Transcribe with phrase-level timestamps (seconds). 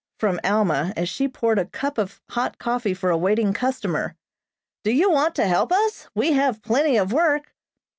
[0.17, 4.15] from Alma, as she poured a cup of hot coffee for a waiting customer.
[4.83, 6.07] "Do you want to help us?
[6.15, 7.53] We have plenty of work."